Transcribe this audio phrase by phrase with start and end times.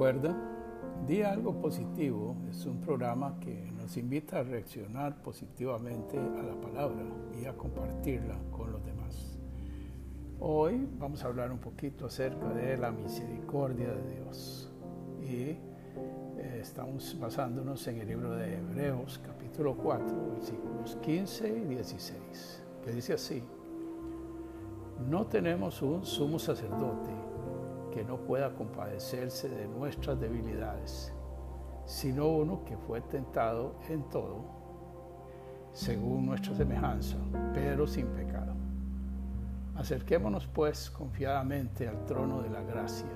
[0.00, 0.34] Recuerda,
[1.06, 2.34] di algo positivo.
[2.48, 7.04] Es un programa que nos invita a reaccionar positivamente a la palabra
[7.38, 9.36] y a compartirla con los demás.
[10.38, 14.72] Hoy vamos a hablar un poquito acerca de la misericordia de Dios.
[15.20, 15.58] Y eh,
[16.62, 23.12] estamos basándonos en el libro de Hebreos, capítulo 4, versículos 15 y 16, que dice
[23.12, 23.42] así,
[25.10, 27.29] no tenemos un sumo sacerdote
[27.90, 31.12] que no pueda compadecerse de nuestras debilidades,
[31.86, 34.44] sino uno que fue tentado en todo,
[35.72, 37.16] según nuestra semejanza,
[37.54, 38.54] pero sin pecado.
[39.76, 43.06] Acerquémonos pues confiadamente al trono de la gracia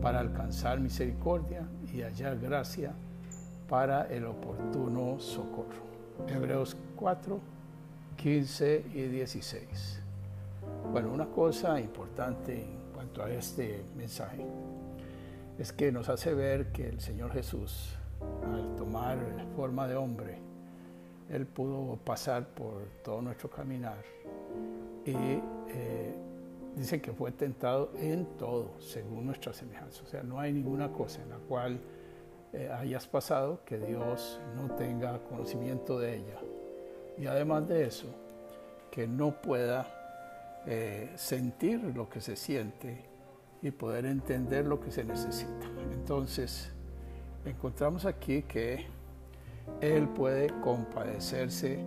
[0.00, 2.92] para alcanzar misericordia y hallar gracia
[3.68, 5.84] para el oportuno socorro.
[6.28, 7.40] Hebreos 4,
[8.16, 10.00] 15 y 16.
[10.92, 12.66] Bueno, una cosa importante
[13.22, 14.44] a este mensaje
[15.58, 17.96] es que nos hace ver que el Señor Jesús,
[18.44, 19.18] al tomar
[19.56, 20.38] forma de hombre,
[21.30, 24.02] Él pudo pasar por todo nuestro caminar
[25.04, 25.14] y
[25.68, 26.14] eh,
[26.76, 30.02] dice que fue tentado en todo, según nuestra semejanza.
[30.02, 31.80] O sea, no hay ninguna cosa en la cual
[32.52, 36.38] eh, hayas pasado que Dios no tenga conocimiento de ella.
[37.18, 38.08] Y además de eso,
[38.90, 39.95] que no pueda
[40.66, 43.04] eh, sentir lo que se siente
[43.62, 45.66] y poder entender lo que se necesita.
[45.92, 46.70] Entonces,
[47.44, 48.86] encontramos aquí que
[49.80, 51.78] Él puede compadecerse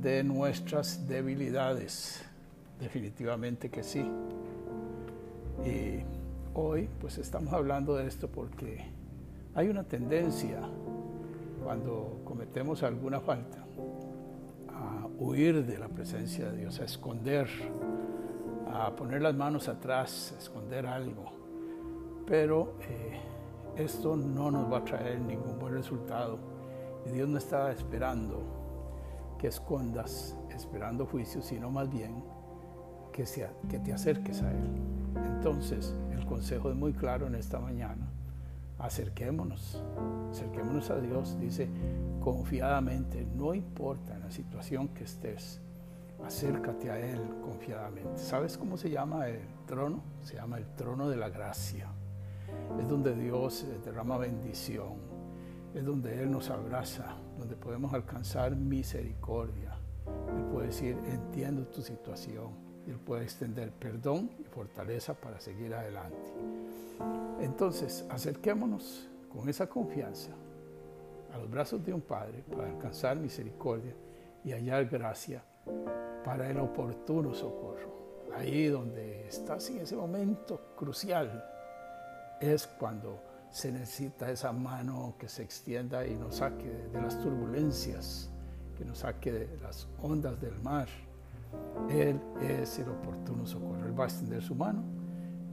[0.00, 2.22] de nuestras debilidades.
[2.80, 4.04] Definitivamente que sí.
[5.64, 6.02] Y
[6.54, 8.84] hoy pues estamos hablando de esto porque
[9.54, 10.60] hay una tendencia
[11.62, 13.64] cuando cometemos alguna falta
[14.68, 17.48] a huir de la presencia de Dios, a esconder,
[18.72, 21.24] a poner las manos atrás, a esconder algo.
[22.26, 23.20] Pero eh,
[23.76, 26.38] esto no nos va a traer ningún buen resultado.
[27.06, 28.42] Y Dios no está esperando
[29.38, 32.24] que escondas, esperando juicio, sino más bien
[33.12, 34.70] que, sea, que te acerques a Él.
[35.36, 38.08] Entonces, el consejo es muy claro en esta mañana.
[38.78, 39.82] Acerquémonos,
[40.30, 41.68] acerquémonos a Dios, dice
[42.20, 45.62] confiadamente, no importa la situación que estés,
[46.24, 48.18] acércate a Él confiadamente.
[48.18, 50.02] ¿Sabes cómo se llama el trono?
[50.22, 51.88] Se llama el trono de la gracia.
[52.80, 54.94] Es donde Dios eh, derrama bendición,
[55.74, 59.76] es donde Él nos abraza, donde podemos alcanzar misericordia.
[60.36, 66.32] Él puede decir, entiendo tu situación, él puede extender perdón y fortaleza para seguir adelante.
[67.40, 70.30] Entonces, acerquémonos con esa confianza
[71.32, 73.94] a los brazos de un Padre para alcanzar misericordia
[74.44, 75.42] y hallar gracia
[76.26, 77.94] para el oportuno socorro.
[78.36, 81.42] Ahí donde estás en ese momento crucial
[82.40, 88.28] es cuando se necesita esa mano que se extienda y nos saque de las turbulencias,
[88.76, 90.88] que nos saque de las ondas del mar
[91.88, 93.86] él es el oportuno socorro.
[93.86, 94.82] Él va a extender su mano,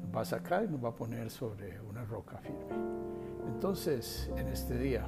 [0.01, 2.65] nos va a sacar y nos va a poner sobre una roca firme.
[3.47, 5.07] Entonces, en este día,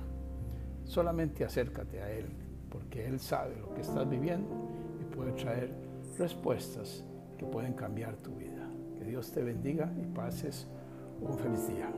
[0.83, 2.27] solamente acércate a Él,
[2.69, 4.74] porque Él sabe lo que estás viviendo
[5.25, 5.71] puede traer
[6.19, 7.03] respuestas
[7.39, 8.69] que pueden cambiar tu vida.
[8.97, 10.67] Que Dios te bendiga y pases
[11.19, 11.89] un feliz día.